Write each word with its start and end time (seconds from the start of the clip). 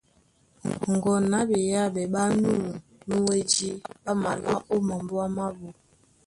Ŋgo 0.93 1.13
na 1.31 1.39
ɓeyáɓɛ 1.49 2.03
ɓá 2.13 2.23
nû 2.41 2.51
nú 3.07 3.15
wédí 3.27 3.67
ɓá 4.03 4.11
malá 4.23 4.53
ó 4.73 4.75
mambóa 4.87 5.25
mábū. 5.37 5.67